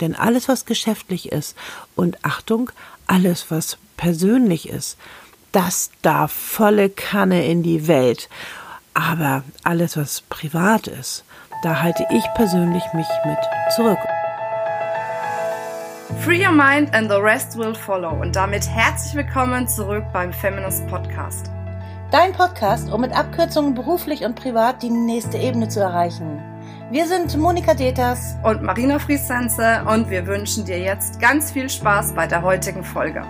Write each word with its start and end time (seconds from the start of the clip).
Denn 0.00 0.16
alles, 0.16 0.48
was 0.48 0.64
geschäftlich 0.64 1.32
ist 1.32 1.56
und 1.94 2.24
Achtung, 2.24 2.70
alles, 3.06 3.50
was 3.50 3.78
persönlich 3.96 4.68
ist, 4.68 4.98
das 5.52 5.90
darf 6.02 6.32
volle 6.32 6.90
Kanne 6.90 7.46
in 7.46 7.62
die 7.62 7.86
Welt. 7.86 8.28
Aber 8.92 9.44
alles, 9.62 9.96
was 9.96 10.22
privat 10.22 10.88
ist, 10.88 11.24
da 11.62 11.80
halte 11.80 12.06
ich 12.10 12.24
persönlich 12.34 12.82
mich 12.92 13.06
mit 13.24 13.38
zurück. 13.76 13.98
Free 16.20 16.44
your 16.44 16.52
mind 16.52 16.94
and 16.94 17.10
the 17.10 17.16
rest 17.16 17.56
will 17.56 17.74
follow. 17.74 18.10
Und 18.20 18.36
damit 18.36 18.68
herzlich 18.68 19.14
willkommen 19.14 19.66
zurück 19.68 20.04
beim 20.12 20.32
Feminist 20.32 20.86
Podcast. 20.88 21.50
Dein 22.10 22.32
Podcast, 22.32 22.92
um 22.92 23.00
mit 23.00 23.12
Abkürzungen 23.12 23.74
beruflich 23.74 24.24
und 24.24 24.36
privat 24.36 24.82
die 24.82 24.90
nächste 24.90 25.38
Ebene 25.38 25.68
zu 25.68 25.80
erreichen. 25.80 26.53
Wir 26.90 27.06
sind 27.08 27.34
Monika 27.38 27.72
Deters 27.72 28.36
und 28.42 28.62
Marina 28.62 28.98
Friesense 28.98 29.82
und 29.88 30.10
wir 30.10 30.26
wünschen 30.26 30.66
dir 30.66 30.78
jetzt 30.78 31.18
ganz 31.18 31.50
viel 31.50 31.70
Spaß 31.70 32.12
bei 32.12 32.26
der 32.26 32.42
heutigen 32.42 32.84
Folge. 32.84 33.24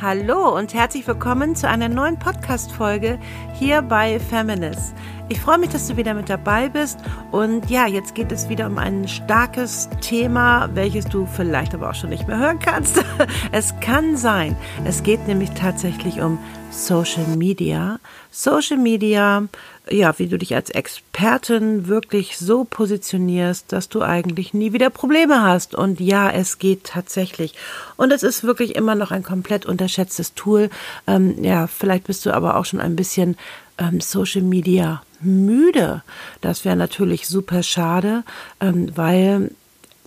Hallo 0.00 0.56
und 0.56 0.72
herzlich 0.72 1.06
willkommen 1.06 1.54
zu 1.54 1.68
einer 1.68 1.90
neuen 1.90 2.18
Podcast-Folge 2.18 3.18
hier 3.52 3.82
bei 3.82 4.18
Feminist. 4.18 4.94
Ich 5.28 5.40
freue 5.40 5.58
mich, 5.58 5.68
dass 5.68 5.86
du 5.88 5.96
wieder 5.98 6.14
mit 6.14 6.30
dabei 6.30 6.70
bist. 6.70 6.98
Und 7.30 7.68
ja, 7.70 7.86
jetzt 7.86 8.14
geht 8.14 8.32
es 8.32 8.48
wieder 8.48 8.66
um 8.66 8.78
ein 8.78 9.06
starkes 9.06 9.90
Thema, 10.00 10.70
welches 10.72 11.04
du 11.04 11.26
vielleicht 11.26 11.74
aber 11.74 11.90
auch 11.90 11.94
schon 11.94 12.10
nicht 12.10 12.26
mehr 12.26 12.38
hören 12.38 12.58
kannst. 12.60 13.04
Es 13.52 13.78
kann 13.80 14.16
sein. 14.16 14.56
Es 14.84 15.02
geht 15.02 15.28
nämlich 15.28 15.50
tatsächlich 15.50 16.20
um 16.20 16.38
Social 16.72 17.36
Media. 17.36 18.00
Social 18.30 18.78
Media, 18.78 19.46
ja, 19.90 20.18
wie 20.18 20.26
du 20.26 20.38
dich 20.38 20.54
als 20.54 20.70
Expertin 20.70 21.86
wirklich 21.86 22.38
so 22.38 22.64
positionierst, 22.64 23.70
dass 23.70 23.88
du 23.88 24.02
eigentlich 24.02 24.54
nie 24.54 24.72
wieder 24.72 24.88
Probleme 24.90 25.42
hast. 25.42 25.74
Und 25.74 26.00
ja, 26.00 26.30
es 26.30 26.58
geht 26.58 26.84
tatsächlich. 26.84 27.54
Und 27.96 28.10
es 28.10 28.22
ist 28.22 28.42
wirklich 28.42 28.74
immer 28.74 28.94
noch 28.94 29.10
ein 29.10 29.22
komplett 29.22 29.66
unterschätztes 29.66 30.34
Tool. 30.34 30.70
Ähm, 31.06 31.44
ja, 31.44 31.66
vielleicht 31.66 32.04
bist 32.04 32.24
du 32.24 32.32
aber 32.32 32.56
auch 32.56 32.64
schon 32.64 32.80
ein 32.80 32.96
bisschen 32.96 33.36
ähm, 33.78 34.00
Social 34.00 34.42
Media 34.42 35.02
müde. 35.20 36.02
Das 36.40 36.64
wäre 36.64 36.76
natürlich 36.76 37.28
super 37.28 37.62
schade, 37.62 38.24
ähm, 38.60 38.90
weil 38.96 39.50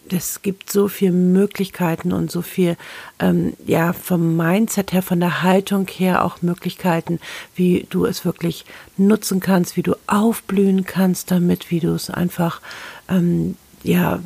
es 0.09 0.41
gibt 0.41 0.71
so 0.71 0.87
viele 0.87 1.11
Möglichkeiten 1.11 2.11
und 2.11 2.31
so 2.31 2.41
viel, 2.41 2.77
ähm, 3.19 3.53
ja, 3.65 3.93
vom 3.93 4.37
Mindset 4.37 4.93
her, 4.93 5.01
von 5.01 5.19
der 5.19 5.41
Haltung 5.41 5.87
her 5.87 6.23
auch 6.23 6.41
Möglichkeiten, 6.41 7.19
wie 7.55 7.87
du 7.89 8.05
es 8.05 8.25
wirklich 8.25 8.65
nutzen 8.97 9.39
kannst, 9.39 9.77
wie 9.77 9.83
du 9.83 9.95
aufblühen 10.07 10.85
kannst 10.85 11.31
damit, 11.31 11.71
wie 11.71 11.79
du 11.79 11.93
es 11.93 12.09
einfach, 12.09 12.61
ähm, 13.09 13.55
ja, 13.83 14.19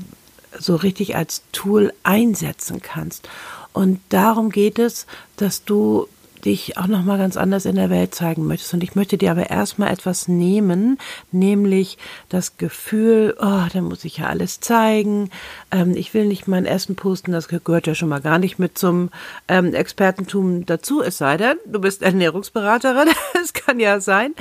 so 0.57 0.75
richtig 0.75 1.15
als 1.15 1.43
Tool 1.51 1.93
einsetzen 2.03 2.81
kannst. 2.81 3.29
Und 3.71 3.99
darum 4.09 4.49
geht 4.49 4.79
es, 4.79 5.05
dass 5.37 5.63
du 5.63 6.07
dich 6.45 6.77
auch 6.77 6.87
noch 6.87 7.03
mal 7.03 7.17
ganz 7.17 7.37
anders 7.37 7.65
in 7.65 7.75
der 7.75 7.89
Welt 7.89 8.15
zeigen 8.15 8.47
möchtest. 8.47 8.73
Und 8.73 8.83
ich 8.83 8.95
möchte 8.95 9.17
dir 9.17 9.31
aber 9.31 9.49
erstmal 9.49 9.91
etwas 9.91 10.27
nehmen, 10.27 10.97
nämlich 11.31 11.97
das 12.29 12.57
Gefühl, 12.57 13.35
oh, 13.39 13.63
da 13.71 13.81
muss 13.81 14.05
ich 14.05 14.17
ja 14.17 14.27
alles 14.27 14.59
zeigen. 14.59 15.29
Ähm, 15.71 15.95
ich 15.95 16.13
will 16.13 16.25
nicht 16.25 16.47
mein 16.47 16.65
Essen 16.65 16.95
posten, 16.95 17.31
das 17.31 17.47
gehört 17.47 17.87
ja 17.87 17.95
schon 17.95 18.09
mal 18.09 18.21
gar 18.21 18.39
nicht 18.39 18.59
mit 18.59 18.77
zum 18.77 19.09
ähm, 19.47 19.73
Expertentum 19.73 20.65
dazu, 20.65 21.01
es 21.01 21.17
sei 21.17 21.37
denn, 21.37 21.57
du 21.65 21.79
bist 21.79 22.01
Ernährungsberaterin, 22.01 23.09
das 23.33 23.53
kann 23.53 23.79
ja 23.79 23.99
sein. 23.99 24.33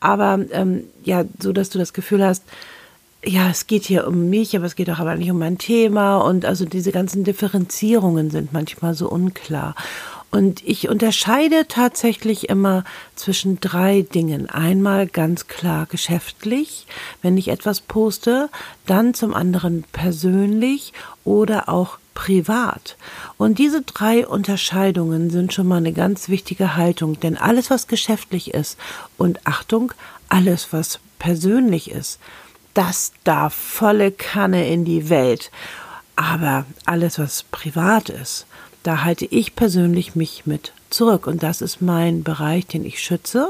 Aber 0.00 0.40
ähm, 0.50 0.84
ja, 1.04 1.24
so 1.40 1.52
dass 1.52 1.70
du 1.70 1.78
das 1.78 1.92
Gefühl 1.92 2.24
hast, 2.24 2.44
ja, 3.24 3.50
es 3.50 3.66
geht 3.66 3.84
hier 3.84 4.06
um 4.06 4.30
mich, 4.30 4.56
aber 4.56 4.66
es 4.66 4.74
geht 4.74 4.90
auch 4.90 4.98
aber 4.98 5.14
nicht 5.14 5.30
um 5.30 5.38
mein 5.38 5.58
Thema 5.58 6.16
und 6.18 6.44
also 6.44 6.64
diese 6.64 6.90
ganzen 6.90 7.22
Differenzierungen 7.22 8.30
sind 8.30 8.52
manchmal 8.52 8.94
so 8.94 9.08
unklar. 9.08 9.76
Und 10.32 10.66
ich 10.66 10.88
unterscheide 10.88 11.68
tatsächlich 11.68 12.48
immer 12.48 12.84
zwischen 13.16 13.60
drei 13.60 14.00
Dingen. 14.00 14.48
Einmal 14.48 15.06
ganz 15.06 15.46
klar 15.46 15.84
geschäftlich, 15.84 16.86
wenn 17.20 17.36
ich 17.36 17.48
etwas 17.48 17.82
poste, 17.82 18.48
dann 18.86 19.12
zum 19.12 19.34
anderen 19.34 19.84
persönlich 19.92 20.94
oder 21.24 21.68
auch 21.68 21.98
privat. 22.14 22.96
Und 23.36 23.58
diese 23.58 23.82
drei 23.82 24.26
Unterscheidungen 24.26 25.28
sind 25.28 25.52
schon 25.52 25.68
mal 25.68 25.76
eine 25.76 25.92
ganz 25.92 26.30
wichtige 26.30 26.76
Haltung, 26.76 27.20
denn 27.20 27.36
alles, 27.36 27.68
was 27.68 27.86
geschäftlich 27.86 28.54
ist 28.54 28.78
und 29.18 29.46
Achtung, 29.46 29.92
alles, 30.30 30.72
was 30.72 30.98
persönlich 31.18 31.90
ist, 31.90 32.18
das 32.72 33.12
darf 33.24 33.52
volle 33.52 34.10
Kanne 34.10 34.66
in 34.66 34.86
die 34.86 35.10
Welt. 35.10 35.50
Aber 36.16 36.64
alles, 36.86 37.18
was 37.18 37.42
privat 37.42 38.08
ist, 38.08 38.46
da 38.82 39.04
halte 39.04 39.26
ich 39.26 39.54
persönlich 39.54 40.14
mich 40.14 40.46
mit 40.46 40.72
zurück. 40.90 41.26
Und 41.26 41.42
das 41.42 41.62
ist 41.62 41.80
mein 41.80 42.22
Bereich, 42.22 42.66
den 42.66 42.84
ich 42.84 43.02
schütze, 43.02 43.48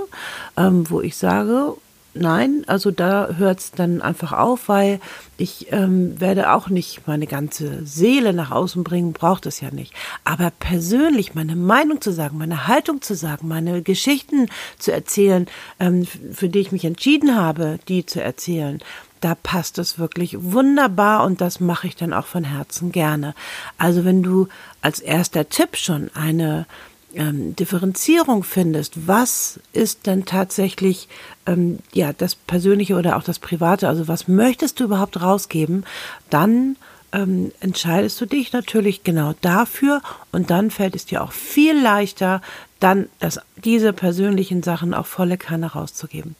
ähm, 0.56 0.88
wo 0.88 1.00
ich 1.00 1.16
sage, 1.16 1.74
nein, 2.14 2.64
also 2.66 2.90
da 2.90 3.30
hört 3.36 3.60
es 3.60 3.70
dann 3.72 4.02
einfach 4.02 4.32
auf, 4.32 4.68
weil 4.68 5.00
ich 5.38 5.72
ähm, 5.72 6.20
werde 6.20 6.52
auch 6.52 6.68
nicht 6.68 7.06
meine 7.06 7.26
ganze 7.26 7.84
Seele 7.86 8.32
nach 8.32 8.50
außen 8.50 8.84
bringen, 8.84 9.12
braucht 9.12 9.46
es 9.46 9.60
ja 9.60 9.70
nicht. 9.70 9.94
Aber 10.24 10.50
persönlich 10.50 11.34
meine 11.34 11.56
Meinung 11.56 12.00
zu 12.00 12.12
sagen, 12.12 12.38
meine 12.38 12.66
Haltung 12.66 13.02
zu 13.02 13.14
sagen, 13.14 13.48
meine 13.48 13.82
Geschichten 13.82 14.48
zu 14.78 14.92
erzählen, 14.92 15.46
ähm, 15.80 16.06
für 16.06 16.48
die 16.48 16.60
ich 16.60 16.72
mich 16.72 16.84
entschieden 16.84 17.36
habe, 17.36 17.78
die 17.88 18.06
zu 18.06 18.22
erzählen, 18.22 18.80
da 19.22 19.34
passt 19.34 19.78
es 19.78 19.98
wirklich 19.98 20.36
wunderbar 20.40 21.24
und 21.24 21.40
das 21.40 21.60
mache 21.60 21.86
ich 21.86 21.96
dann 21.96 22.12
auch 22.12 22.26
von 22.26 22.44
Herzen 22.44 22.92
gerne. 22.92 23.34
Also 23.78 24.04
wenn 24.04 24.22
du 24.22 24.48
als 24.82 25.00
erster 25.00 25.48
Tipp 25.48 25.76
schon 25.76 26.10
eine 26.14 26.66
ähm, 27.14 27.54
Differenzierung 27.56 28.42
findest, 28.42 29.06
was 29.06 29.60
ist 29.72 30.06
denn 30.06 30.24
tatsächlich 30.24 31.08
ähm, 31.46 31.78
ja 31.92 32.12
das 32.12 32.34
Persönliche 32.34 32.96
oder 32.96 33.16
auch 33.16 33.22
das 33.22 33.38
Private, 33.38 33.88
also 33.88 34.08
was 34.08 34.28
möchtest 34.28 34.80
du 34.80 34.84
überhaupt 34.84 35.20
rausgeben, 35.20 35.84
dann 36.28 36.76
ähm, 37.12 37.52
entscheidest 37.60 38.20
du 38.20 38.26
dich 38.26 38.52
natürlich 38.52 39.04
genau 39.04 39.34
dafür 39.40 40.02
und 40.32 40.50
dann 40.50 40.70
fällt 40.70 40.96
es 40.96 41.06
dir 41.06 41.22
auch 41.22 41.32
viel 41.32 41.80
leichter, 41.80 42.40
dann 42.80 43.08
das, 43.20 43.40
diese 43.64 43.92
persönlichen 43.92 44.62
Sachen 44.62 44.94
auch 44.94 45.06
volle 45.06 45.38
Kanne 45.38 45.72
rauszugeben. 45.72 46.34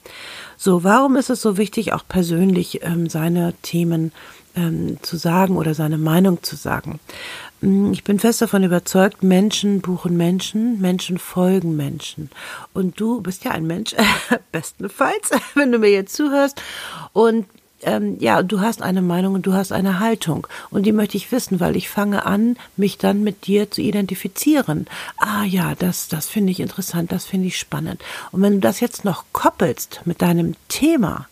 So, 0.57 0.83
warum 0.83 1.15
ist 1.15 1.29
es 1.29 1.41
so 1.41 1.57
wichtig, 1.57 1.93
auch 1.93 2.03
persönlich 2.07 2.83
ähm, 2.83 3.09
seine 3.09 3.53
Themen 3.61 4.11
ähm, 4.55 4.97
zu 5.01 5.17
sagen 5.17 5.57
oder 5.57 5.73
seine 5.73 5.97
Meinung 5.97 6.43
zu 6.43 6.55
sagen? 6.55 6.99
Mm, 7.61 7.93
ich 7.93 8.03
bin 8.03 8.19
fest 8.19 8.41
davon 8.41 8.63
überzeugt, 8.63 9.23
Menschen 9.23 9.79
buchen 9.81 10.17
Menschen, 10.17 10.81
Menschen 10.81 11.17
folgen 11.17 11.77
Menschen. 11.77 12.29
Und 12.73 12.99
du 12.99 13.21
bist 13.21 13.45
ja 13.45 13.51
ein 13.51 13.65
Mensch, 13.65 13.95
bestenfalls, 14.51 15.31
wenn 15.55 15.71
du 15.71 15.79
mir 15.79 15.91
jetzt 15.91 16.15
zuhörst. 16.15 16.61
Und 17.13 17.45
ähm, 17.85 18.17
ja, 18.19 18.43
du 18.43 18.61
hast 18.61 18.81
eine 18.81 19.01
Meinung 19.01 19.33
und 19.33 19.45
du 19.45 19.53
hast 19.53 19.71
eine 19.71 19.99
Haltung. 19.99 20.47
Und 20.69 20.85
die 20.85 20.91
möchte 20.91 21.17
ich 21.17 21.31
wissen, 21.31 21.59
weil 21.59 21.75
ich 21.75 21.89
fange 21.89 22.25
an, 22.25 22.57
mich 22.77 22.97
dann 22.97 23.23
mit 23.23 23.47
dir 23.47 23.69
zu 23.71 23.81
identifizieren. 23.81 24.87
Ah 25.17 25.43
ja, 25.43 25.75
das, 25.75 26.07
das 26.07 26.27
finde 26.27 26.51
ich 26.51 26.59
interessant, 26.59 27.11
das 27.11 27.25
finde 27.25 27.47
ich 27.47 27.57
spannend. 27.57 28.01
Und 28.31 28.41
wenn 28.41 28.53
du 28.53 28.59
das 28.59 28.79
jetzt 28.79 29.05
noch 29.05 29.25
koppelst 29.31 30.01
mit 30.05 30.21
deinem 30.21 30.55
Thema, 30.67 31.27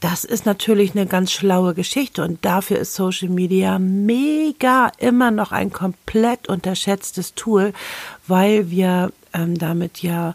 das 0.00 0.24
ist 0.24 0.46
natürlich 0.46 0.96
eine 0.96 1.06
ganz 1.06 1.30
schlaue 1.30 1.74
Geschichte 1.74 2.24
und 2.24 2.44
dafür 2.44 2.78
ist 2.78 2.94
Social 2.94 3.28
Media 3.28 3.78
mega 3.78 4.90
immer 4.98 5.30
noch 5.30 5.52
ein 5.52 5.72
komplett 5.72 6.48
unterschätztes 6.48 7.34
Tool, 7.34 7.72
weil 8.26 8.68
wir 8.70 9.12
ähm, 9.32 9.56
damit 9.56 10.02
ja 10.02 10.34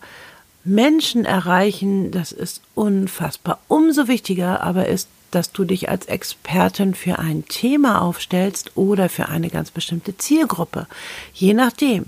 Menschen 0.63 1.25
erreichen, 1.25 2.11
das 2.11 2.31
ist 2.31 2.61
unfassbar. 2.75 3.59
Umso 3.67 4.07
wichtiger 4.07 4.63
aber 4.63 4.87
ist 4.87 5.09
dass 5.31 5.51
du 5.51 5.65
dich 5.65 5.89
als 5.89 6.05
Expertin 6.05 6.93
für 6.93 7.19
ein 7.19 7.45
Thema 7.47 8.01
aufstellst 8.01 8.71
oder 8.75 9.09
für 9.09 9.29
eine 9.29 9.49
ganz 9.49 9.71
bestimmte 9.71 10.17
Zielgruppe. 10.17 10.87
Je 11.33 11.53
nachdem. 11.53 12.05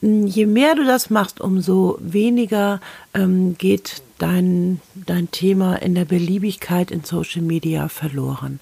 Je 0.00 0.44
mehr 0.44 0.74
du 0.74 0.84
das 0.84 1.08
machst, 1.08 1.40
umso 1.40 1.96
weniger 1.98 2.80
ähm, 3.14 3.56
geht 3.56 4.02
dein, 4.18 4.80
dein 4.94 5.30
Thema 5.30 5.76
in 5.76 5.94
der 5.94 6.04
Beliebigkeit 6.04 6.90
in 6.90 7.04
Social 7.04 7.40
Media 7.40 7.88
verloren. 7.88 8.60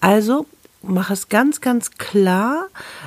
Also 0.00 0.46
mach 0.88 1.10
es 1.10 1.28
ganz, 1.28 1.60
ganz 1.60 1.92
klar, 1.92 2.66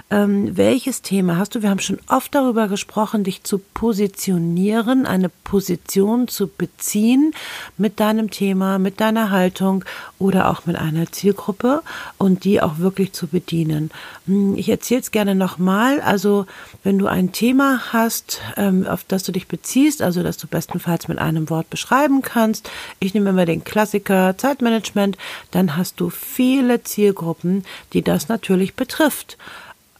ähm, 0.10 0.56
welches 0.58 1.02
Thema 1.02 1.38
hast 1.38 1.56
du. 1.56 1.62
Wir 1.62 1.70
haben 1.70 1.80
schon 1.80 2.00
oft 2.08 2.34
darüber 2.34 2.68
gesprochen, 2.68 3.24
dich 3.24 3.44
zu 3.44 3.60
positionieren, 3.60 5.06
eine 5.06 5.30
Position 5.30 6.28
zu 6.28 6.48
beziehen 6.48 7.34
mit 7.78 8.00
deinem 8.00 8.30
Thema, 8.30 8.80
mit 8.80 9.00
deiner 9.00 9.32
Haltung 9.32 9.86
oder 10.20 10.50
auch 10.50 10.66
mit 10.66 10.76
einer 10.76 11.12
Zielgruppe 11.12 11.82
und 12.18 12.44
die 12.44 12.62
auch 12.62 12.80
wirklich 12.80 13.14
zu 13.14 13.28
bedienen. 13.28 13.92
Hm, 14.26 14.56
ich 14.56 14.70
erzähle 14.70 15.02
es 15.02 15.12
gerne 15.12 15.36
nochmal. 15.36 16.02
Also, 16.02 16.46
wenn 16.84 17.00
du 17.00 17.08
ein 17.08 17.32
Thema 17.32 17.94
hast, 17.94 18.42
ähm, 18.56 18.86
auf 18.88 19.04
das 19.04 19.24
du 19.24 19.32
dich 19.32 19.48
beziehst, 19.48 20.02
also 20.02 20.24
das 20.24 20.38
du 20.38 20.48
bestenfalls 20.48 21.08
mit 21.08 21.20
einem 21.20 21.50
Wort 21.50 21.70
beschreiben 21.70 22.22
kannst, 22.22 22.70
ich 23.00 23.14
nehme 23.14 23.30
immer 23.30 23.46
den 23.46 23.64
Klassiker 23.64 24.38
Zeitmanagement, 24.38 25.18
dann 25.52 25.78
hast 25.78 26.00
du 26.00 26.10
viele 26.10 26.84
Zielgruppen, 26.84 27.64
die 27.94 28.02
das 28.02 28.30
natürlich 28.30 28.76
betrifft. 28.76 29.38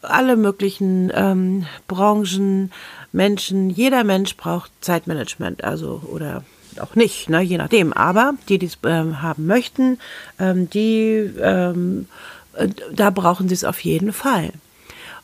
Alle 0.02 0.38
möglichen 0.38 1.12
ähm, 1.14 1.66
Branchen, 1.88 2.72
Menschen, 3.12 3.70
jeder 3.70 4.04
Mensch 4.04 4.38
braucht 4.38 4.72
Zeitmanagement, 4.82 5.64
also 5.64 6.02
oder 6.12 6.44
auch 6.80 6.96
nicht, 6.96 7.30
ne, 7.30 7.42
je 7.42 7.58
nachdem. 7.58 7.94
Aber 7.94 8.36
die, 8.48 8.60
die 8.60 8.68
es 8.68 8.78
ähm, 8.86 9.22
haben 9.22 9.48
möchten, 9.48 10.00
ähm, 10.40 10.70
die 10.70 11.32
ähm, 11.42 12.08
äh, 12.54 12.70
da 12.94 13.10
brauchen 13.10 13.48
sie 13.48 13.56
es 13.56 13.64
auf 13.64 13.80
jeden 13.80 14.14
Fall. 14.14 14.52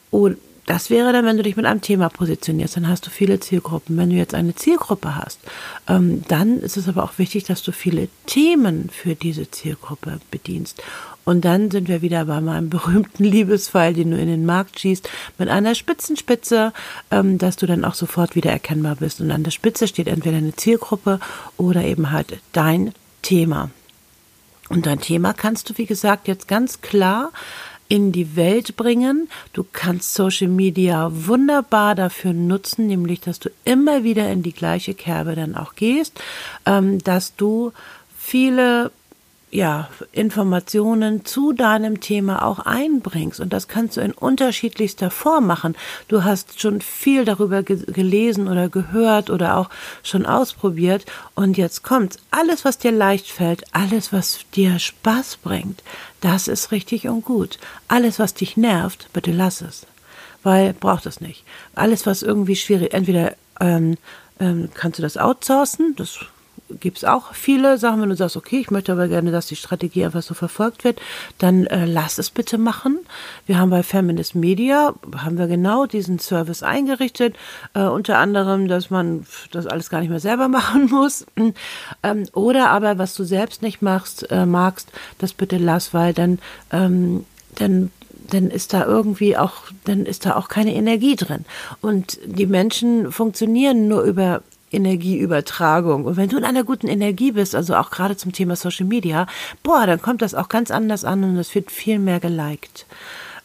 Und 0.10 0.38
das 0.66 0.90
wäre 0.90 1.12
dann, 1.12 1.26
wenn 1.26 1.38
du 1.38 1.44
dich 1.44 1.58
mit 1.58 1.66
einem 1.66 1.82
Thema 1.82 2.10
positionierst, 2.10 2.78
dann 2.78 2.88
hast 2.88 3.06
du 3.06 3.10
viele 3.10 3.40
Zielgruppen. 3.40 3.98
Wenn 3.98 4.10
du 4.10 4.16
jetzt 4.16 4.34
eine 4.34 4.56
Zielgruppe 4.56 5.16
hast, 5.16 5.40
ähm, 5.88 6.24
dann 6.28 6.60
ist 6.60 6.78
es 6.78 6.88
aber 6.88 7.04
auch 7.04 7.18
wichtig, 7.18 7.44
dass 7.44 7.64
du 7.64 7.72
viele 7.72 8.08
Themen 8.26 8.90
für 8.90 9.16
diese 9.16 9.52
Zielgruppe 9.52 10.20
bedienst. 10.32 10.82
Und 11.26 11.46
dann 11.46 11.72
sind 11.72 11.88
wir 11.88 12.02
wieder 12.02 12.26
bei 12.26 12.40
meinem 12.40 12.70
berühmten 12.72 13.24
Liebesfall, 13.24 13.94
den 13.94 14.12
du 14.12 14.18
in 14.18 14.28
den 14.28 14.46
Markt 14.46 14.80
schießt, 14.80 15.10
mit 15.38 15.50
einer 15.50 15.76
Spitzenspitze, 15.76 16.72
ähm, 17.12 17.38
dass 17.38 17.58
du 17.58 17.66
dann 17.66 17.84
auch 17.84 17.96
sofort 17.96 18.36
wieder 18.36 18.52
erkennbar 18.52 18.96
bist. 18.96 19.20
Und 19.20 19.32
an 19.32 19.44
der 19.44 19.52
Spitze 19.52 19.88
steht 19.88 20.08
entweder 20.08 20.38
eine 20.38 20.56
Zielgruppe 20.56 21.20
oder 21.58 21.84
eben 21.84 22.12
halt 22.12 22.40
dein 22.54 22.94
Thema. 23.22 23.70
Und 24.70 24.86
dein 24.86 25.02
Thema 25.02 25.34
kannst 25.34 25.70
du, 25.70 25.78
wie 25.78 25.86
gesagt, 25.86 26.28
jetzt 26.28 26.48
ganz 26.48 26.82
klar 26.82 27.32
in 27.94 28.12
die 28.12 28.36
Welt 28.36 28.76
bringen. 28.76 29.30
Du 29.54 29.64
kannst 29.72 30.16
Social 30.16 30.48
Media 30.48 31.12
wunderbar 31.14 31.94
dafür 31.94 32.34
nutzen, 32.34 32.88
nämlich 32.88 33.20
dass 33.20 33.38
du 33.38 33.52
immer 33.66 34.04
wieder 34.04 34.32
in 34.32 34.42
die 34.42 34.52
gleiche 34.52 34.96
Kerbe 34.96 35.36
dann 35.36 35.56
auch 35.56 35.76
gehst, 35.76 36.20
ähm, 36.66 36.98
dass 37.04 37.36
du 37.36 37.72
viele 38.18 38.90
ja, 39.54 39.88
Informationen 40.12 41.26
zu 41.26 41.54
deinem 41.54 42.00
Thema 42.00 42.44
auch 42.44 42.58
einbringst. 42.58 43.40
Und 43.40 43.54
das 43.54 43.68
kannst 43.68 43.98
du 43.98 44.02
in 44.02 44.12
unterschiedlichster 44.12 45.12
Form 45.12 45.46
machen. 45.46 45.76
Du 46.08 46.24
hast 46.24 46.60
schon 46.60 46.82
viel 46.82 47.24
darüber 47.24 47.62
ge 47.62 47.84
gelesen 47.86 48.48
oder 48.48 48.68
gehört 48.68 49.30
oder 49.30 49.58
auch 49.58 49.70
schon 50.02 50.26
ausprobiert. 50.26 51.06
Und 51.36 51.56
jetzt 51.56 51.84
kommt 51.84 52.18
alles, 52.32 52.66
was 52.66 52.80
dir 52.80 52.92
leicht 52.92 53.28
fällt, 53.28 53.64
alles, 53.76 54.12
was 54.12 54.40
dir 54.56 54.80
Spaß 54.80 55.38
bringt, 55.38 55.84
das 56.22 56.48
ist 56.48 56.72
richtig 56.72 57.08
und 57.08 57.24
gut. 57.24 57.60
Alles, 57.88 58.18
was 58.18 58.34
dich 58.34 58.58
nervt, 58.58 59.08
bitte 59.14 59.32
lass 59.32 59.62
es. 59.62 59.86
Weil 60.42 60.74
braucht 60.74 61.06
es 61.06 61.22
nicht. 61.22 61.44
Alles, 61.76 62.08
was 62.08 62.24
irgendwie 62.24 62.56
schwierig, 62.56 62.92
entweder 62.94 63.36
ähm, 63.60 63.98
ähm, 64.40 64.70
kannst 64.74 64.98
du 64.98 65.04
das 65.04 65.18
outsourcen, 65.18 65.96
das 65.96 66.26
gibt 66.80 66.98
es 66.98 67.06
auch 67.06 67.34
viele 67.34 67.78
Sachen, 67.78 68.02
wenn 68.02 68.10
du 68.10 68.16
sagst, 68.16 68.38
okay, 68.38 68.60
ich 68.60 68.72
möchte 68.72 68.92
aber 68.92 69.08
gerne, 69.08 69.32
dass 69.32 69.48
die 69.48 69.56
Strategie 69.56 70.06
einfach 70.06 70.24
so 70.24 70.34
verfolgt 70.34 70.84
wird, 70.84 71.00
dann 71.38 71.66
äh, 71.68 71.86
lass 71.86 72.18
es 72.18 72.30
bitte 72.30 72.58
machen. 72.58 73.00
Wir 73.46 73.58
haben 73.58 73.70
bei 73.70 73.84
Feminist 73.84 74.36
Media, 74.36 74.94
haben 75.18 75.38
wir 75.38 75.48
genau 75.48 75.86
diesen 75.86 76.20
Service 76.20 76.64
eingerichtet, 76.64 77.36
äh, 77.74 77.84
unter 77.84 78.18
anderem, 78.18 78.68
dass 78.68 78.90
man 78.90 79.26
das 79.52 79.68
alles 79.68 79.90
gar 79.90 80.00
nicht 80.00 80.10
mehr 80.10 80.20
selber 80.20 80.48
machen 80.50 80.90
muss. 80.90 81.26
Ähm, 82.04 82.26
oder 82.34 82.70
aber, 82.70 82.98
was 82.98 83.16
du 83.16 83.24
selbst 83.24 83.62
nicht 83.62 83.82
machst, 83.82 84.30
äh, 84.32 84.46
magst, 84.46 84.92
das 85.18 85.34
bitte 85.34 85.58
lass, 85.58 85.94
weil 85.94 86.14
dann, 86.14 86.40
ähm, 86.72 87.26
dann 87.56 87.92
dann 88.30 88.50
ist 88.50 88.74
da 88.74 88.86
irgendwie 88.86 89.38
auch, 89.38 89.54
dann 89.84 90.06
ist 90.06 90.26
da 90.26 90.36
auch 90.36 90.48
keine 90.48 90.74
Energie 90.74 91.16
drin. 91.16 91.46
Und 91.82 92.20
die 92.26 92.46
Menschen 92.46 93.12
funktionieren 93.12 93.88
nur 93.88 94.04
über 94.04 94.42
Energieübertragung. 94.74 96.06
Und 96.06 96.18
wenn 96.18 96.30
du 96.30 96.38
in 96.38 96.44
einer 96.44 96.64
guten 96.64 96.88
Energie 96.88 97.32
bist, 97.32 97.56
also 97.56 97.76
auch 97.76 97.90
gerade 97.90 98.18
zum 98.18 98.32
Thema 98.32 98.56
Social 98.56 98.86
Media, 98.86 99.28
boah, 99.62 99.86
dann 99.86 100.02
kommt 100.02 100.22
das 100.22 100.36
auch 100.36 100.50
ganz 100.50 100.72
anders 100.72 101.06
an 101.06 101.24
und 101.24 101.38
es 101.38 101.54
wird 101.56 101.72
viel 101.72 102.00
mehr 102.00 102.20
geliked. 102.20 102.86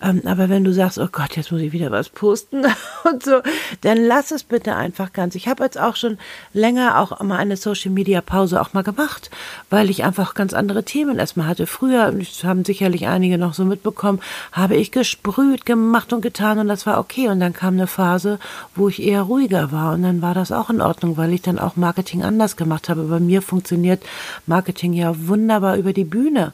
Ähm, 0.00 0.22
aber 0.24 0.48
wenn 0.48 0.62
du 0.62 0.72
sagst, 0.72 0.98
oh 0.98 1.08
Gott, 1.10 1.36
jetzt 1.36 1.50
muss 1.50 1.60
ich 1.60 1.72
wieder 1.72 1.90
was 1.90 2.08
posten 2.08 2.64
und 3.04 3.22
so, 3.24 3.40
dann 3.80 3.98
lass 3.98 4.30
es 4.30 4.44
bitte 4.44 4.76
einfach 4.76 5.12
ganz. 5.12 5.34
Ich 5.34 5.48
habe 5.48 5.64
jetzt 5.64 5.78
auch 5.78 5.96
schon 5.96 6.18
länger 6.52 6.98
auch 6.98 7.20
mal 7.22 7.38
eine 7.38 7.56
Social 7.56 7.90
Media 7.90 8.20
Pause 8.20 8.60
auch 8.60 8.72
mal 8.74 8.82
gemacht, 8.82 9.30
weil 9.70 9.90
ich 9.90 10.04
einfach 10.04 10.34
ganz 10.34 10.52
andere 10.52 10.84
Themen 10.84 11.18
erstmal 11.18 11.48
hatte. 11.48 11.66
Früher, 11.66 12.12
das 12.12 12.44
haben 12.44 12.64
sicherlich 12.64 13.08
einige 13.08 13.38
noch 13.38 13.54
so 13.54 13.64
mitbekommen, 13.64 14.20
habe 14.52 14.76
ich 14.76 14.92
gesprüht, 14.92 15.66
gemacht 15.66 16.12
und 16.12 16.20
getan 16.20 16.58
und 16.58 16.68
das 16.68 16.86
war 16.86 16.98
okay. 16.98 17.28
Und 17.28 17.40
dann 17.40 17.52
kam 17.52 17.74
eine 17.74 17.88
Phase, 17.88 18.38
wo 18.76 18.88
ich 18.88 19.02
eher 19.02 19.22
ruhiger 19.22 19.72
war 19.72 19.94
und 19.94 20.02
dann 20.02 20.22
war 20.22 20.34
das 20.34 20.52
auch 20.52 20.70
in 20.70 20.80
Ordnung, 20.80 21.16
weil 21.16 21.32
ich 21.32 21.42
dann 21.42 21.58
auch 21.58 21.76
Marketing 21.76 22.22
anders 22.22 22.56
gemacht 22.56 22.88
habe. 22.88 23.02
Bei 23.04 23.18
mir 23.18 23.42
funktioniert 23.42 24.02
Marketing 24.46 24.92
ja 24.92 25.12
wunderbar 25.26 25.76
über 25.76 25.92
die 25.92 26.04
Bühne. 26.04 26.52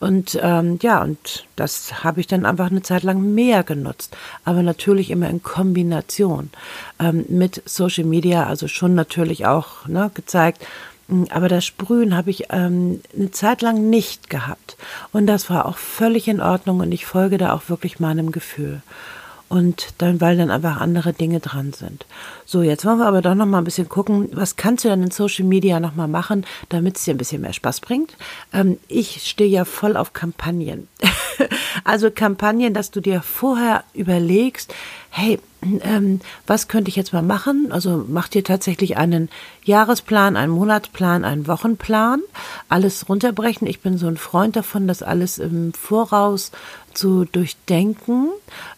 Und 0.00 0.38
ähm, 0.42 0.78
ja, 0.80 1.02
und 1.02 1.46
das 1.56 2.02
habe 2.02 2.20
ich 2.20 2.26
dann 2.26 2.46
einfach 2.46 2.70
eine 2.70 2.82
Zeit 2.82 3.02
lang 3.02 3.34
mehr 3.34 3.62
genutzt. 3.62 4.16
Aber 4.44 4.62
natürlich 4.62 5.10
immer 5.10 5.28
in 5.28 5.42
Kombination 5.42 6.50
ähm, 6.98 7.26
mit 7.28 7.62
Social 7.66 8.04
Media, 8.04 8.46
also 8.46 8.66
schon 8.66 8.94
natürlich 8.94 9.46
auch 9.46 9.86
ne, 9.86 10.10
gezeigt. 10.14 10.66
Hm, 11.08 11.26
aber 11.30 11.48
das 11.48 11.66
Sprühen 11.66 12.16
habe 12.16 12.30
ich 12.30 12.44
ähm, 12.48 13.02
eine 13.14 13.30
Zeit 13.30 13.60
lang 13.60 13.90
nicht 13.90 14.30
gehabt. 14.30 14.78
Und 15.12 15.26
das 15.26 15.50
war 15.50 15.66
auch 15.66 15.76
völlig 15.76 16.28
in 16.28 16.40
Ordnung 16.40 16.80
und 16.80 16.92
ich 16.92 17.04
folge 17.04 17.36
da 17.36 17.52
auch 17.52 17.68
wirklich 17.68 18.00
meinem 18.00 18.32
Gefühl 18.32 18.80
und 19.50 19.94
dann, 19.98 20.20
weil 20.20 20.36
dann 20.36 20.50
einfach 20.50 20.80
andere 20.80 21.12
Dinge 21.12 21.40
dran 21.40 21.72
sind. 21.72 22.06
So, 22.46 22.62
jetzt 22.62 22.84
wollen 22.84 22.98
wir 22.98 23.06
aber 23.06 23.20
doch 23.20 23.34
noch 23.34 23.46
mal 23.46 23.58
ein 23.58 23.64
bisschen 23.64 23.88
gucken, 23.88 24.28
was 24.32 24.54
kannst 24.54 24.84
du 24.84 24.88
denn 24.88 25.02
in 25.02 25.10
Social 25.10 25.44
Media 25.44 25.80
noch 25.80 25.96
mal 25.96 26.06
machen, 26.06 26.46
damit 26.68 26.96
es 26.96 27.04
dir 27.04 27.14
ein 27.14 27.18
bisschen 27.18 27.42
mehr 27.42 27.52
Spaß 27.52 27.80
bringt. 27.80 28.16
Ähm, 28.52 28.78
ich 28.86 29.28
stehe 29.28 29.50
ja 29.50 29.64
voll 29.64 29.96
auf 29.96 30.12
Kampagnen. 30.12 30.86
also 31.84 32.12
Kampagnen, 32.12 32.74
dass 32.74 32.92
du 32.92 33.00
dir 33.00 33.22
vorher 33.22 33.82
überlegst, 33.92 34.72
hey, 35.10 35.40
ähm, 35.62 36.20
was 36.46 36.68
könnte 36.68 36.88
ich 36.88 36.96
jetzt 36.96 37.12
mal 37.12 37.22
machen? 37.22 37.68
Also 37.70 38.04
mach 38.08 38.28
dir 38.28 38.42
tatsächlich 38.42 38.96
einen 38.96 39.28
Jahresplan, 39.64 40.36
einen 40.36 40.52
Monatsplan, 40.52 41.24
einen 41.24 41.46
Wochenplan, 41.46 42.20
alles 42.68 43.08
runterbrechen. 43.08 43.66
Ich 43.66 43.80
bin 43.80 43.98
so 43.98 44.06
ein 44.06 44.16
Freund 44.16 44.56
davon, 44.56 44.88
das 44.88 45.02
alles 45.02 45.38
im 45.38 45.74
Voraus 45.74 46.52
zu 46.94 47.24
durchdenken, 47.24 48.28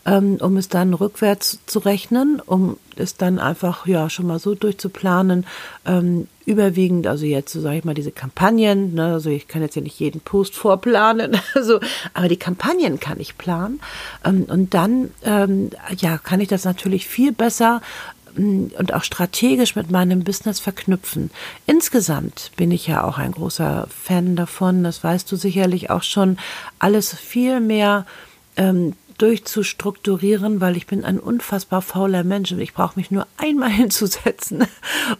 ähm, 0.04 0.38
um 0.40 0.56
es 0.56 0.68
dann 0.68 0.94
rückwärts 0.94 1.60
zu 1.66 1.78
rechnen, 1.78 2.40
um 2.44 2.76
es 2.96 3.16
dann 3.16 3.38
einfach 3.38 3.86
ja 3.86 4.10
schon 4.10 4.26
mal 4.26 4.38
so 4.38 4.54
durchzuplanen. 4.54 5.46
Ähm, 5.86 6.28
überwiegend, 6.46 7.06
also 7.06 7.24
jetzt 7.24 7.52
so 7.52 7.60
sage 7.60 7.78
ich 7.78 7.84
mal 7.84 7.94
diese 7.94 8.12
Kampagnen, 8.12 8.94
ne, 8.94 9.12
also 9.14 9.30
ich 9.30 9.48
kann 9.48 9.62
jetzt 9.62 9.76
ja 9.76 9.82
nicht 9.82 9.98
jeden 9.98 10.20
Post 10.20 10.54
vorplanen, 10.54 11.36
also, 11.54 11.80
aber 12.14 12.28
die 12.28 12.36
Kampagnen 12.36 13.00
kann 13.00 13.20
ich 13.20 13.38
planen 13.38 13.80
ähm, 14.24 14.44
und 14.48 14.74
dann 14.74 15.10
ähm, 15.24 15.70
ja 15.96 16.18
kann 16.18 16.40
ich 16.40 16.48
das 16.48 16.64
natürlich 16.64 17.06
viel 17.06 17.32
besser 17.32 17.80
mm, 18.36 18.66
und 18.78 18.94
auch 18.94 19.04
strategisch 19.04 19.76
mit 19.76 19.90
meinem 19.90 20.24
Business 20.24 20.60
verknüpfen. 20.60 21.30
Insgesamt 21.66 22.50
bin 22.56 22.70
ich 22.70 22.86
ja 22.86 23.04
auch 23.04 23.18
ein 23.18 23.32
großer 23.32 23.86
Fan 23.88 24.36
davon, 24.36 24.84
das 24.84 25.02
weißt 25.02 25.30
du 25.30 25.36
sicherlich 25.36 25.90
auch 25.90 26.02
schon, 26.02 26.38
alles 26.78 27.14
viel 27.14 27.60
mehr 27.60 28.06
ähm, 28.56 28.94
durchzustrukturieren, 29.22 30.60
weil 30.60 30.76
ich 30.76 30.88
bin 30.88 31.04
ein 31.04 31.20
unfassbar 31.20 31.80
fauler 31.80 32.24
Mensch 32.24 32.50
und 32.50 32.60
ich 32.60 32.74
brauche 32.74 32.98
mich 32.98 33.12
nur 33.12 33.28
einmal 33.36 33.70
hinzusetzen 33.82 34.66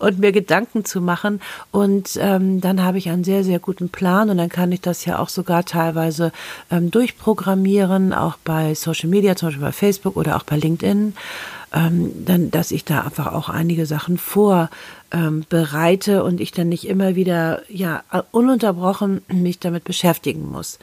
und 0.00 0.18
mir 0.18 0.32
Gedanken 0.32 0.84
zu 0.84 1.00
machen 1.00 1.40
und 1.70 2.18
ähm, 2.20 2.60
dann 2.60 2.82
habe 2.82 2.98
ich 2.98 3.08
einen 3.08 3.22
sehr, 3.22 3.44
sehr 3.44 3.60
guten 3.60 3.90
Plan 3.90 4.28
und 4.28 4.38
dann 4.38 4.48
kann 4.48 4.72
ich 4.72 4.80
das 4.80 5.04
ja 5.04 5.20
auch 5.20 5.28
sogar 5.28 5.64
teilweise 5.64 6.32
ähm, 6.70 6.90
durchprogrammieren, 6.90 8.12
auch 8.12 8.36
bei 8.42 8.74
Social 8.74 9.08
Media, 9.08 9.36
zum 9.36 9.48
Beispiel 9.48 9.64
bei 9.64 9.72
Facebook 9.72 10.16
oder 10.16 10.36
auch 10.36 10.42
bei 10.42 10.56
LinkedIn, 10.56 11.14
ähm, 11.72 12.12
dann, 12.26 12.50
dass 12.50 12.72
ich 12.72 12.84
da 12.84 13.02
einfach 13.02 13.32
auch 13.32 13.48
einige 13.48 13.86
Sachen 13.86 14.18
vor 14.18 14.68
ähm, 15.12 15.44
und 15.52 16.40
ich 16.40 16.50
dann 16.50 16.68
nicht 16.68 16.88
immer 16.88 17.14
wieder 17.14 17.62
ja 17.68 18.02
ununterbrochen 18.32 19.22
mich 19.28 19.60
damit 19.60 19.84
beschäftigen 19.84 20.50
muss. 20.50 20.80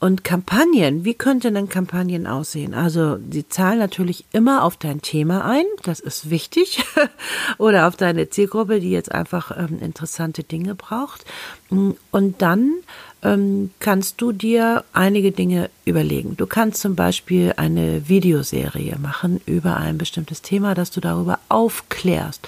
Und 0.00 0.22
Kampagnen, 0.22 1.04
wie 1.04 1.14
könnten 1.14 1.54
denn 1.54 1.68
Kampagnen 1.68 2.28
aussehen? 2.28 2.72
Also, 2.72 3.18
sie 3.30 3.48
zahlen 3.48 3.80
natürlich 3.80 4.24
immer 4.32 4.62
auf 4.62 4.76
dein 4.76 5.02
Thema 5.02 5.44
ein, 5.44 5.64
das 5.82 5.98
ist 5.98 6.30
wichtig, 6.30 6.84
oder 7.58 7.88
auf 7.88 7.96
deine 7.96 8.30
Zielgruppe, 8.30 8.78
die 8.78 8.90
jetzt 8.90 9.10
einfach 9.10 9.50
ähm, 9.56 9.80
interessante 9.80 10.44
Dinge 10.44 10.76
braucht. 10.76 11.24
Und 11.68 12.40
dann 12.42 12.74
ähm, 13.22 13.70
kannst 13.80 14.20
du 14.20 14.30
dir 14.30 14.84
einige 14.92 15.32
Dinge 15.32 15.70
überlegen. 15.84 16.36
Du 16.36 16.46
kannst 16.46 16.80
zum 16.80 16.94
Beispiel 16.94 17.54
eine 17.56 18.08
Videoserie 18.08 18.96
machen 19.00 19.40
über 19.46 19.76
ein 19.76 19.98
bestimmtes 19.98 20.42
Thema, 20.42 20.74
dass 20.74 20.92
du 20.92 21.00
darüber 21.00 21.40
aufklärst. 21.48 22.46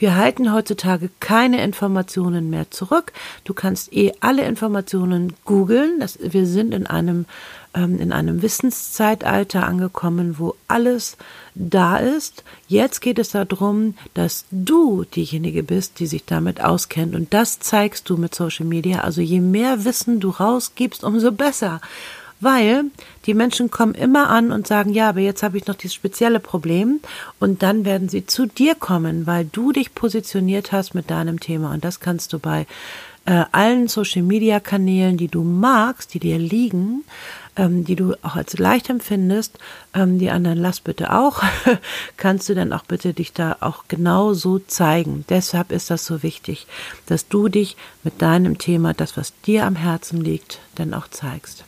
Wir 0.00 0.16
halten 0.16 0.50
heutzutage 0.50 1.10
keine 1.20 1.62
Informationen 1.62 2.48
mehr 2.48 2.70
zurück. 2.70 3.12
Du 3.44 3.52
kannst 3.52 3.92
eh 3.92 4.14
alle 4.20 4.46
Informationen 4.46 5.34
googeln. 5.44 6.02
Wir 6.18 6.46
sind 6.46 6.72
in 6.72 6.86
einem, 6.86 7.26
ähm, 7.74 8.00
in 8.00 8.10
einem 8.10 8.40
Wissenszeitalter 8.40 9.66
angekommen, 9.66 10.36
wo 10.38 10.54
alles 10.68 11.18
da 11.54 11.98
ist. 11.98 12.44
Jetzt 12.66 13.02
geht 13.02 13.18
es 13.18 13.32
darum, 13.32 13.94
dass 14.14 14.46
du 14.50 15.04
diejenige 15.04 15.62
bist, 15.62 15.98
die 15.98 16.06
sich 16.06 16.24
damit 16.24 16.64
auskennt. 16.64 17.14
Und 17.14 17.34
das 17.34 17.58
zeigst 17.60 18.08
du 18.08 18.16
mit 18.16 18.34
Social 18.34 18.64
Media. 18.64 19.00
Also 19.00 19.20
je 19.20 19.42
mehr 19.42 19.84
Wissen 19.84 20.18
du 20.18 20.30
rausgibst, 20.30 21.04
umso 21.04 21.30
besser. 21.30 21.78
Weil 22.40 22.84
die 23.26 23.34
Menschen 23.34 23.70
kommen 23.70 23.94
immer 23.94 24.30
an 24.30 24.50
und 24.50 24.66
sagen, 24.66 24.92
ja, 24.92 25.10
aber 25.10 25.20
jetzt 25.20 25.42
habe 25.42 25.58
ich 25.58 25.66
noch 25.66 25.74
dieses 25.74 25.94
spezielle 25.94 26.40
Problem 26.40 27.00
und 27.38 27.62
dann 27.62 27.84
werden 27.84 28.08
sie 28.08 28.26
zu 28.26 28.46
dir 28.46 28.74
kommen, 28.74 29.26
weil 29.26 29.44
du 29.44 29.72
dich 29.72 29.94
positioniert 29.94 30.72
hast 30.72 30.94
mit 30.94 31.10
deinem 31.10 31.38
Thema 31.38 31.72
und 31.72 31.84
das 31.84 32.00
kannst 32.00 32.32
du 32.32 32.38
bei 32.38 32.66
äh, 33.26 33.44
allen 33.52 33.88
Social-Media-Kanälen, 33.88 35.16
die 35.16 35.28
du 35.28 35.42
magst, 35.42 36.14
die 36.14 36.18
dir 36.18 36.38
liegen, 36.38 37.04
ähm, 37.56 37.84
die 37.84 37.96
du 37.96 38.14
auch 38.22 38.36
als 38.36 38.58
leicht 38.58 38.88
empfindest, 38.88 39.58
ähm, 39.94 40.18
die 40.18 40.30
anderen 40.30 40.58
lass 40.58 40.80
bitte 40.80 41.12
auch, 41.12 41.42
kannst 42.16 42.48
du 42.48 42.54
dann 42.54 42.72
auch 42.72 42.84
bitte 42.84 43.12
dich 43.12 43.32
da 43.32 43.58
auch 43.60 43.84
genau 43.88 44.32
so 44.32 44.58
zeigen. 44.58 45.24
Deshalb 45.28 45.70
ist 45.70 45.90
das 45.90 46.06
so 46.06 46.22
wichtig, 46.22 46.66
dass 47.06 47.28
du 47.28 47.48
dich 47.48 47.76
mit 48.02 48.22
deinem 48.22 48.58
Thema, 48.58 48.94
das 48.94 49.16
was 49.16 49.34
dir 49.42 49.66
am 49.66 49.76
Herzen 49.76 50.20
liegt, 50.20 50.60
dann 50.74 50.94
auch 50.94 51.08
zeigst. 51.08 51.64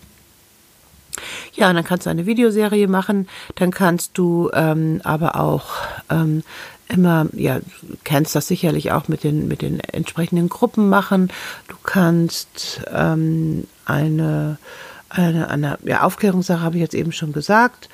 Ja, 1.55 1.69
und 1.71 1.77
dann 1.77 1.85
kannst 1.85 2.07
du 2.07 2.11
eine 2.11 2.27
Videoserie 2.27 2.89
machen, 2.89 3.29
dann 3.57 3.71
kannst 3.71 4.19
du 4.19 4.51
ähm, 4.55 5.01
aber 5.05 5.37
auch 5.37 5.67
ähm, 6.11 6.43
immer, 6.89 7.27
ja, 7.33 7.61
kennst 8.05 8.35
das 8.35 8.49
sicherlich 8.49 8.93
auch 8.93 9.09
mit 9.09 9.25
den, 9.25 9.49
mit 9.49 9.63
den 9.63 9.81
entsprechenden 9.81 10.49
Gruppen 10.49 10.89
machen. 10.89 11.31
Du 11.69 11.77
kannst 11.83 12.83
ähm, 12.93 13.67
eine, 13.85 14.59
eine, 15.09 15.49
eine 15.49 15.79
ja, 15.85 16.03
Aufklärungssache 16.03 16.61
habe 16.61 16.77
ich 16.77 16.83
jetzt 16.83 16.95
eben 16.95 17.13
schon 17.13 17.33
gesagt. 17.33 17.89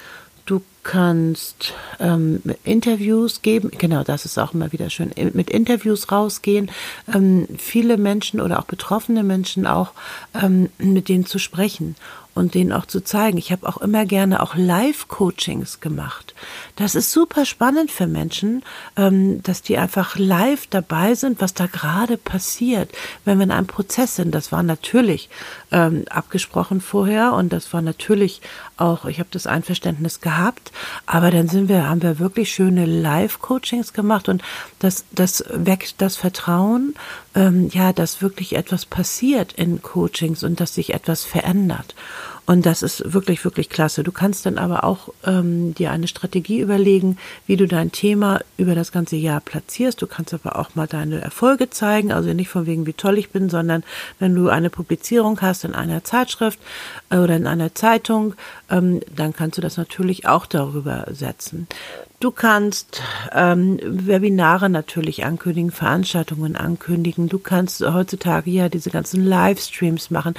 Du 0.47 0.63
kannst 0.83 1.75
ähm, 2.01 2.41
Interviews 2.65 3.43
geben, 3.43 3.71
genau, 3.77 4.03
das 4.03 4.25
ist 4.25 4.39
auch 4.39 4.55
immer 4.55 4.73
wieder 4.73 4.89
schön, 4.89 5.11
mit 5.35 5.51
Interviews 5.51 6.11
rausgehen, 6.11 6.71
ähm, 7.15 7.47
viele 7.59 7.99
Menschen 7.99 8.41
oder 8.41 8.59
auch 8.59 8.65
betroffene 8.65 9.23
Menschen 9.23 9.67
auch 9.67 9.93
ähm, 10.35 10.71
mit 10.79 11.11
denen 11.11 11.27
zu 11.27 11.39
sprechen 11.39 11.97
und 12.39 12.55
denen 12.55 12.73
auch 12.73 12.87
zu 12.87 13.03
zeigen. 13.03 13.37
Ich 13.37 13.53
habe 13.53 13.69
auch 13.69 13.79
immer 13.79 14.07
gerne 14.07 14.43
auch 14.43 14.55
Live-Coachings 14.55 15.81
gemacht. 15.81 16.35
Das 16.77 16.95
ist 16.95 17.13
super 17.13 17.45
spannend 17.45 17.91
für 17.91 18.07
Menschen, 18.07 18.63
ähm, 18.97 19.43
dass 19.43 19.63
die 19.63 19.77
einfach 19.77 20.17
live 20.17 20.67
dabei 20.69 21.15
sind, 21.15 21.41
was 21.41 21.55
da 21.55 21.67
gerade 21.67 22.17
passiert, 22.17 22.93
wenn 23.25 23.39
wir 23.39 23.45
in 23.45 23.51
einem 23.51 23.67
Prozess 23.67 24.17
sind. 24.17 24.35
Das 24.35 24.53
war 24.53 24.63
natürlich 24.63 25.29
ähm, 25.73 26.05
abgesprochen 26.09 26.81
vorher 26.81 27.33
und 27.33 27.53
das 27.53 27.73
war 27.73 27.83
natürlich 27.83 28.41
auch, 28.77 29.05
ich 29.05 29.19
habe 29.19 29.29
das 29.33 29.47
Einverständnis 29.47 30.21
gehabt, 30.21 30.73
aber 31.07 31.31
dann 31.31 31.49
sind 31.49 31.69
wir, 31.69 31.89
haben 31.89 32.03
wir 32.03 32.19
wirklich 32.19 32.53
schöne 32.53 32.87
Live-Coachings 32.87 33.93
gemacht 33.93 34.29
und 34.29 34.43
das, 34.79 35.05
das 35.11 35.45
weckt 35.53 36.01
das 36.01 36.17
Vertrauen, 36.17 36.95
ähm, 37.39 37.69
ja, 37.73 37.93
dass 37.93 38.21
wirklich 38.21 38.57
etwas 38.57 38.85
passiert 38.85 39.53
in 39.53 39.81
Coachings 39.81 40.43
und 40.43 40.59
dass 40.59 40.75
sich 40.75 40.93
etwas 40.93 41.23
verändert. 41.23 41.95
Und 42.47 42.67
das 42.67 42.83
ist 42.83 43.13
wirklich, 43.13 43.45
wirklich 43.45 43.69
klasse. 43.69 44.03
Du 44.03 44.11
kannst 44.11 44.45
dann 44.47 44.59
aber 44.59 44.83
auch 44.83 45.11
ähm, 45.25 45.75
dir 45.75 45.93
eine 45.93 46.09
Strategie 46.09 46.61
überlegen, 46.61 47.19
wie 47.47 47.57
du 47.57 47.69
dein 47.69 47.93
Thema 47.93 48.41
über 48.57 48.75
das 48.75 48.91
ganze 48.91 49.17
Jahr 49.17 49.41
platzierst. 49.41 50.01
Du 50.03 50.07
kannst 50.07 50.35
aber 50.35 50.59
auch 50.59 50.75
mal 50.75 50.87
deine 50.87 51.21
Erfolge 51.21 51.71
zeigen, 51.71 52.11
also 52.11 52.33
nicht 52.33 52.49
von 52.49 52.67
wegen, 52.67 52.87
wie 52.87 52.95
toll 52.95 53.19
ich 53.19 53.31
bin, 53.31 53.51
sondern 53.51 53.85
wenn 54.19 54.35
du 54.35 54.49
eine 54.49 54.71
Publizierung 54.71 55.41
hast 55.41 55.65
in 55.65 55.75
einer 55.75 56.03
Zeitschrift 56.03 56.59
oder 57.11 57.37
in 57.37 57.47
einer 57.47 57.75
Zeitung, 57.75 58.35
ähm, 58.71 59.01
dann 59.15 59.33
kannst 59.33 59.59
du 59.59 59.63
das 59.63 59.77
natürlich 59.77 60.27
auch 60.27 60.47
darüber 60.47 61.07
setzen. 61.11 61.69
Du 62.21 62.33
kannst 62.33 63.01
ähm, 63.33 63.79
Webinare 63.81 64.69
natürlich 64.69 65.25
ankündigen, 65.25 65.71
Veranstaltungen 65.71 66.57
ankündigen. 66.57 67.29
Du 67.29 67.39
kannst 67.39 67.81
heutzutage 67.81 68.51
ja 68.51 68.69
diese 68.69 68.91
ganzen 68.91 69.25
Livestreams 69.25 70.11
machen. 70.11 70.35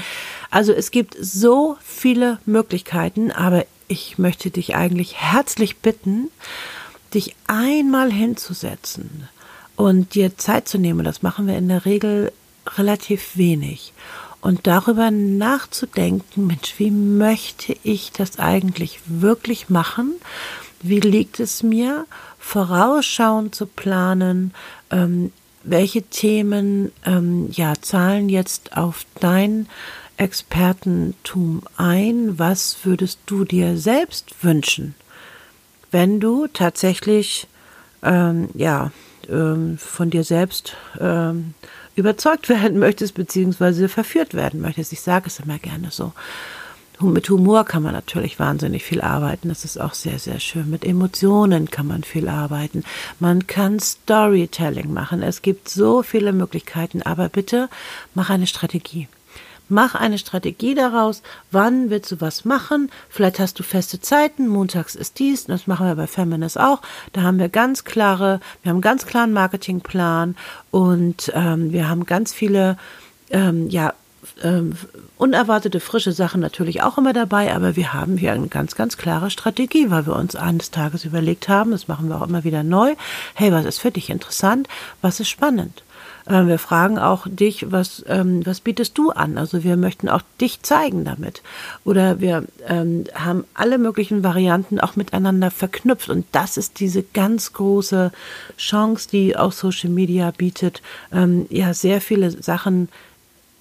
Also 0.51 0.73
es 0.73 0.91
gibt 0.91 1.15
so 1.19 1.77
viele 1.81 2.39
Möglichkeiten, 2.45 3.31
aber 3.31 3.65
ich 3.87 4.17
möchte 4.17 4.51
dich 4.51 4.75
eigentlich 4.75 5.15
herzlich 5.15 5.77
bitten, 5.77 6.29
dich 7.13 7.35
einmal 7.47 8.11
hinzusetzen 8.11 9.29
und 9.77 10.15
dir 10.15 10.37
Zeit 10.37 10.67
zu 10.67 10.79
nehmen. 10.79 11.05
Das 11.05 11.21
machen 11.21 11.47
wir 11.47 11.57
in 11.57 11.69
der 11.69 11.85
Regel 11.85 12.33
relativ 12.77 13.37
wenig. 13.37 13.93
Und 14.41 14.67
darüber 14.67 15.11
nachzudenken, 15.11 16.47
Mensch, 16.47 16.75
wie 16.77 16.91
möchte 16.91 17.75
ich 17.83 18.11
das 18.11 18.37
eigentlich 18.37 18.99
wirklich 19.05 19.69
machen? 19.69 20.15
Wie 20.81 20.99
liegt 20.99 21.39
es 21.39 21.63
mir, 21.63 22.05
vorausschauend 22.39 23.53
zu 23.53 23.65
planen, 23.65 24.53
ähm, 24.91 25.31
welche 25.63 26.03
Themen 26.03 26.91
ähm, 27.05 27.49
ja 27.51 27.73
zahlen 27.81 28.29
jetzt 28.29 28.77
auf 28.77 29.05
dein 29.19 29.67
Expertentum 30.17 31.63
ein? 31.77 32.39
Was 32.39 32.77
würdest 32.83 33.19
du 33.25 33.45
dir 33.45 33.77
selbst 33.77 34.43
wünschen, 34.43 34.95
wenn 35.91 36.19
du 36.19 36.47
tatsächlich 36.47 37.47
ähm, 38.03 38.49
ja 38.53 38.91
ähm, 39.27 39.77
von 39.77 40.09
dir 40.09 40.23
selbst 40.23 40.75
ähm, 40.99 41.53
überzeugt 41.95 42.49
werden 42.49 42.79
möchtest 42.79 43.13
beziehungsweise 43.15 43.89
verführt 43.89 44.33
werden 44.33 44.61
möchtest? 44.61 44.93
Ich 44.93 45.01
sage 45.01 45.27
es 45.27 45.39
immer 45.39 45.59
gerne 45.59 45.91
so. 45.91 46.13
Mit 47.01 47.29
Humor 47.29 47.63
kann 47.63 47.83
man 47.83 47.93
natürlich 47.93 48.39
wahnsinnig 48.39 48.83
viel 48.83 48.99
arbeiten. 48.99 49.47
Das 49.47 49.63
ist 49.63 49.79
auch 49.79 49.93
sehr, 49.93 50.19
sehr 50.19 50.39
schön. 50.41 50.69
Mit 50.69 50.83
Emotionen 50.83 51.71
kann 51.71 51.87
man 51.87 52.03
viel 52.03 52.27
arbeiten. 52.27 52.83
Man 53.19 53.47
kann 53.47 53.79
Storytelling 53.79 54.91
machen. 54.91 55.23
Es 55.23 55.41
gibt 55.41 55.69
so 55.69 56.03
viele 56.03 56.33
Möglichkeiten. 56.33 57.01
Aber 57.01 57.29
bitte 57.29 57.69
mach 58.15 58.29
eine 58.29 58.47
Strategie. 58.47 59.07
Mach 59.69 59.95
eine 59.95 60.17
Strategie 60.17 60.73
daraus. 60.73 61.21
Wann 61.51 61.89
willst 61.89 62.11
du 62.11 62.19
was 62.19 62.43
machen? 62.43 62.91
Vielleicht 63.07 63.39
hast 63.39 63.57
du 63.59 63.63
feste 63.63 64.01
Zeiten. 64.01 64.47
Montags 64.47 64.95
ist 64.95 65.19
dies. 65.19 65.45
Das 65.45 65.67
machen 65.67 65.87
wir 65.87 65.95
bei 65.95 66.07
Feminist 66.07 66.59
auch. 66.59 66.81
Da 67.13 67.21
haben 67.21 67.39
wir 67.39 67.49
ganz 67.49 67.85
klare, 67.85 68.41
wir 68.61 68.71
haben 68.71 68.77
einen 68.77 68.81
ganz 68.81 69.05
klaren 69.05 69.31
Marketingplan 69.31 70.35
und 70.71 71.31
ähm, 71.33 71.71
wir 71.71 71.87
haben 71.87 72.05
ganz 72.05 72.33
viele 72.33 72.77
ähm, 73.29 73.69
ja 73.69 73.93
ähm, 74.43 74.73
unerwartete 75.17 75.79
frische 75.79 76.11
Sachen 76.11 76.41
natürlich 76.41 76.81
auch 76.81 76.97
immer 76.97 77.13
dabei, 77.13 77.53
aber 77.53 77.75
wir 77.75 77.93
haben 77.93 78.17
hier 78.17 78.33
eine 78.33 78.47
ganz, 78.47 78.75
ganz 78.75 78.97
klare 78.97 79.29
Strategie, 79.29 79.89
weil 79.89 80.05
wir 80.05 80.15
uns 80.15 80.35
eines 80.35 80.71
Tages 80.71 81.05
überlegt 81.05 81.49
haben, 81.49 81.71
das 81.71 81.87
machen 81.87 82.09
wir 82.09 82.21
auch 82.21 82.27
immer 82.27 82.43
wieder 82.43 82.63
neu, 82.63 82.95
hey, 83.33 83.51
was 83.51 83.65
ist 83.65 83.79
für 83.79 83.91
dich 83.91 84.09
interessant, 84.09 84.67
was 85.01 85.19
ist 85.19 85.29
spannend? 85.29 85.83
Ähm, 86.29 86.47
wir 86.47 86.59
fragen 86.59 86.99
auch 86.99 87.27
dich, 87.27 87.71
was, 87.71 88.05
ähm, 88.07 88.45
was 88.45 88.59
bietest 88.59 88.97
du 88.97 89.09
an? 89.11 89.37
Also 89.37 89.63
wir 89.63 89.77
möchten 89.77 90.07
auch 90.07 90.21
dich 90.39 90.61
zeigen 90.61 91.03
damit. 91.03 91.41
Oder 91.83 92.19
wir 92.19 92.45
ähm, 92.67 93.05
haben 93.15 93.45
alle 93.53 93.77
möglichen 93.77 94.23
Varianten 94.23 94.79
auch 94.79 94.95
miteinander 94.95 95.51
verknüpft. 95.51 96.09
Und 96.09 96.25
das 96.31 96.57
ist 96.57 96.79
diese 96.79 97.03
ganz 97.03 97.53
große 97.53 98.11
Chance, 98.57 99.09
die 99.11 99.35
auch 99.35 99.51
Social 99.51 99.89
Media 99.89 100.31
bietet, 100.31 100.81
ähm, 101.11 101.47
ja, 101.49 101.73
sehr 101.73 101.99
viele 101.99 102.31
Sachen 102.31 102.89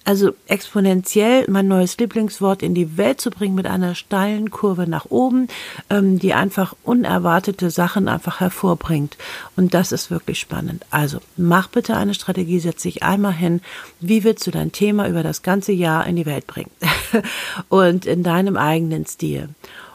also 0.09 0.31
exponentiell 0.47 1.45
mein 1.49 1.67
neues 1.67 1.99
Lieblingswort 1.99 2.63
in 2.63 2.73
die 2.73 2.97
Welt 2.97 3.21
zu 3.21 3.29
bringen 3.29 3.53
mit 3.53 3.67
einer 3.67 3.93
steilen 3.93 4.49
Kurve 4.49 4.89
nach 4.89 5.05
oben, 5.11 5.49
ähm, 5.91 6.17
die 6.17 6.33
einfach 6.33 6.75
unerwartete 6.83 7.69
Sachen 7.69 8.07
einfach 8.07 8.39
hervorbringt. 8.39 9.17
Und 9.55 9.75
das 9.75 9.91
ist 9.91 10.09
wirklich 10.09 10.39
spannend. 10.39 10.83
Also 10.89 11.19
mach 11.37 11.67
bitte 11.67 11.95
eine 11.95 12.15
Strategie, 12.15 12.59
setz 12.59 12.81
dich 12.81 13.03
einmal 13.03 13.33
hin. 13.33 13.61
Wie 13.99 14.23
willst 14.23 14.47
du 14.47 14.49
dein 14.49 14.71
Thema 14.71 15.07
über 15.07 15.21
das 15.21 15.43
ganze 15.43 15.73
Jahr 15.73 16.07
in 16.07 16.15
die 16.15 16.25
Welt 16.25 16.47
bringen? 16.47 16.71
Und 17.69 18.07
in 18.07 18.23
deinem 18.23 18.57
eigenen 18.57 19.05
Stil. 19.05 19.49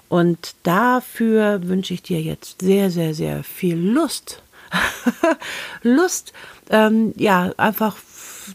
Und 0.09 0.55
dafür 0.63 1.67
wünsche 1.67 1.93
ich 1.93 2.03
dir 2.03 2.23
jetzt 2.23 2.63
sehr, 2.63 2.93
sehr, 2.93 3.15
sehr 3.15 3.43
viel 3.43 3.77
Lust. 3.77 4.45
Lust, 5.83 6.33
ähm, 6.71 7.15
ja, 7.17 7.53
einfach 7.57 7.97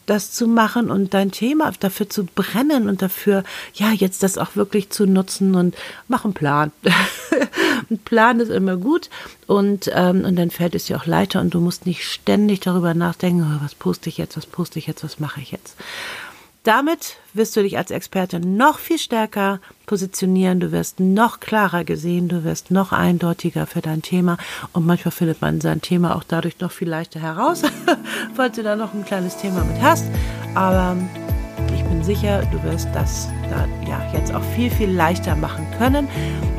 das 0.06 0.32
zu 0.32 0.48
machen 0.48 0.90
und 0.90 1.14
dein 1.14 1.32
Thema 1.32 1.72
dafür 1.80 2.10
zu 2.10 2.26
brennen 2.26 2.90
und 2.90 3.02
dafür, 3.02 3.44
ja, 3.74 3.92
jetzt 3.92 4.24
das 4.24 4.38
auch 4.38 4.56
wirklich 4.56 4.90
zu 4.90 5.06
nutzen 5.06 5.56
und 5.56 5.76
mach 6.08 6.26
einen 6.26 6.34
Plan. 6.34 6.72
ein 7.90 8.00
Plan 8.00 8.40
ist 8.40 8.50
immer 8.50 8.78
gut 8.78 9.10
und, 9.48 9.90
ähm, 9.94 10.26
und 10.26 10.36
dann 10.36 10.52
fällt 10.52 10.76
es 10.76 10.86
dir 10.86 10.98
auch 10.98 11.06
leichter 11.06 11.42
und 11.42 11.54
du 11.54 11.60
musst 11.60 11.86
nicht 11.86 12.04
ständig 12.04 12.60
darüber 12.60 12.94
nachdenken, 12.94 13.44
oh, 13.44 13.64
was 13.64 13.76
poste 13.76 14.10
ich 14.10 14.18
jetzt, 14.18 14.38
was 14.38 14.46
poste 14.46 14.80
ich 14.80 14.88
jetzt, 14.88 15.04
was 15.04 15.20
mache 15.20 15.42
ich 15.42 15.52
jetzt. 15.52 15.76
Damit 16.70 17.18
wirst 17.34 17.58
du 17.58 17.64
dich 17.64 17.80
als 17.80 17.90
Experte 17.90 18.40
noch 18.40 18.78
viel 18.78 19.00
stärker 19.00 19.60
positionieren, 19.88 20.60
du 20.60 20.72
wirst 20.72 21.00
noch 21.00 21.40
klarer 21.40 21.84
gesehen, 21.84 22.28
du 22.28 22.44
wirst 22.44 22.70
noch 22.70 22.92
eindeutiger 22.92 23.66
für 23.66 23.82
dein 23.82 24.04
Thema 24.04 24.38
und 24.72 24.86
manchmal 24.86 25.12
findet 25.12 25.42
man 25.42 25.62
sein 25.62 25.82
Thema 25.82 26.16
auch 26.16 26.24
dadurch 26.24 26.60
noch 26.60 26.70
viel 26.70 26.88
leichter 26.88 27.20
heraus, 27.20 27.64
falls 28.36 28.56
du 28.56 28.62
da 28.62 28.76
noch 28.76 28.94
ein 28.94 29.04
kleines 29.04 29.36
Thema 29.38 29.64
mit 29.64 29.82
hast. 29.82 30.06
Aber 30.54 30.96
ich 31.74 31.82
bin 31.86 32.04
sicher, 32.04 32.44
du 32.52 32.62
wirst 32.62 32.88
das 32.94 33.30
da, 33.50 33.68
ja, 33.90 34.08
jetzt 34.14 34.32
auch 34.32 34.44
viel, 34.56 34.70
viel 34.70 34.92
leichter 34.92 35.36
machen 35.36 35.66
können. 35.80 36.08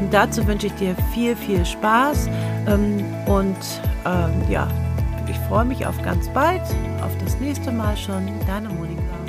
Und 0.01 0.13
dazu 0.13 0.45
wünsche 0.49 0.67
ich 0.67 0.73
dir 0.73 0.97
viel, 1.15 1.37
viel 1.37 1.65
Spaß 1.65 2.29
ähm, 2.67 3.05
und 3.27 3.57
ähm, 4.05 4.51
ja, 4.51 4.67
ich 5.29 5.37
freue 5.49 5.67
mich 5.67 5.87
auf 5.87 6.03
ganz 6.03 6.29
bald, 6.31 6.63
auf 7.01 7.17
das 7.25 7.39
nächste 7.39 7.71
Mal 7.71 7.97
schon. 7.97 8.29
Deine 8.49 8.71
Monika. 8.71 9.21